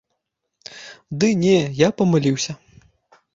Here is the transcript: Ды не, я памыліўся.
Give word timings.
Ды 1.23 1.29
не, 1.43 1.59
я 1.81 1.89
памыліўся. 2.01 2.51